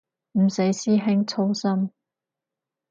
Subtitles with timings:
[0.31, 1.91] 唔使師兄操心